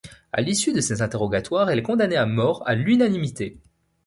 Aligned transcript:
À 0.33 0.41
l'issue 0.41 0.73
de 0.73 0.81
ces 0.81 1.03
interrogatoires, 1.03 1.69
elle 1.69 1.77
est 1.77 1.83
condamnée 1.83 2.17
à 2.17 2.25
mort 2.25 2.67
à 2.67 2.73
l'unanimité. 2.73 3.59